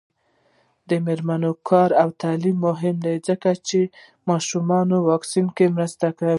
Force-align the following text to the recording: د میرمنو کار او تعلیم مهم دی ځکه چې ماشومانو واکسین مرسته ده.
د 0.89 0.91
میرمنو 1.05 1.51
کار 1.69 1.89
او 2.01 2.09
تعلیم 2.23 2.57
مهم 2.67 2.95
دی 3.05 3.15
ځکه 3.27 3.49
چې 3.67 3.79
ماشومانو 4.29 4.95
واکسین 5.09 5.47
مرسته 5.77 6.07
ده. 6.19 6.29